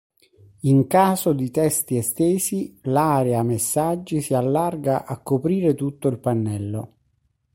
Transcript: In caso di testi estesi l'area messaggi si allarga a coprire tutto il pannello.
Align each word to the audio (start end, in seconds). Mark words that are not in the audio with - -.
In 0.61 0.87
caso 0.87 1.31
di 1.31 1.51
testi 1.51 1.95
estesi 1.95 2.79
l'area 2.85 3.43
messaggi 3.43 4.19
si 4.21 4.33
allarga 4.33 5.05
a 5.05 5.19
coprire 5.21 5.75
tutto 5.75 6.07
il 6.07 6.17
pannello. 6.17 6.93